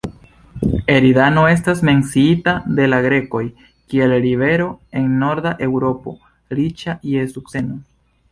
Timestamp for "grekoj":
3.07-3.43